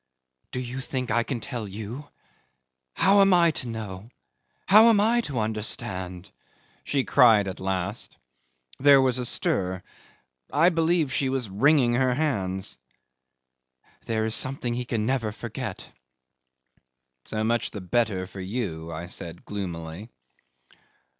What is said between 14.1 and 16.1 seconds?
is something he can never forget."